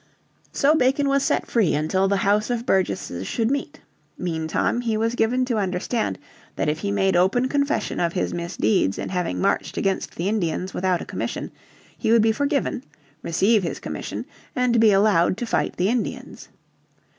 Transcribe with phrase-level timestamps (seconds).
[0.51, 3.81] So Bacon was set free until the House of Burgesses should meet.
[4.17, 6.17] Meantime he was given to understand
[6.55, 10.73] that if he made open confession of his misdeeds in having marched against the Indians
[10.73, 11.51] without a commission,
[11.95, 12.83] he would be forgiven,
[13.21, 14.25] receive his commission,
[14.55, 16.49] and be allowed to fight the Indians.